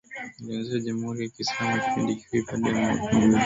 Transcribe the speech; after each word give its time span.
yaliyoanzisha 0.39 0.79
Jamhuri 0.79 1.23
ya 1.23 1.29
Kiislamu 1.29 1.81
Kipindi 1.81 2.15
kifupi 2.15 2.61
baada 2.61 2.79
ya 2.79 2.93
mapinduzi 2.95 3.37